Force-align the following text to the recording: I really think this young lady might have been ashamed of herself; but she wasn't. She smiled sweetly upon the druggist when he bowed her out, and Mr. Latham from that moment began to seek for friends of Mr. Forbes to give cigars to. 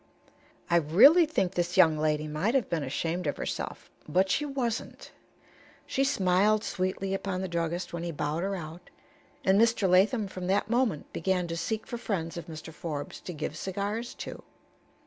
I 0.67 0.77
really 0.77 1.27
think 1.27 1.53
this 1.53 1.77
young 1.77 1.95
lady 1.95 2.27
might 2.27 2.55
have 2.55 2.71
been 2.71 2.81
ashamed 2.81 3.27
of 3.27 3.37
herself; 3.37 3.91
but 4.07 4.31
she 4.31 4.47
wasn't. 4.47 5.11
She 5.85 6.03
smiled 6.03 6.63
sweetly 6.63 7.13
upon 7.13 7.41
the 7.41 7.47
druggist 7.47 7.93
when 7.93 8.01
he 8.01 8.11
bowed 8.11 8.41
her 8.41 8.55
out, 8.55 8.89
and 9.45 9.61
Mr. 9.61 9.87
Latham 9.87 10.27
from 10.27 10.47
that 10.47 10.71
moment 10.71 11.13
began 11.13 11.47
to 11.49 11.55
seek 11.55 11.85
for 11.85 11.99
friends 11.99 12.35
of 12.35 12.47
Mr. 12.47 12.73
Forbes 12.73 13.19
to 13.21 13.31
give 13.31 13.55
cigars 13.55 14.15
to. 14.15 14.41